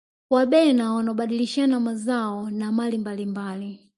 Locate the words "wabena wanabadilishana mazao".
0.29-2.49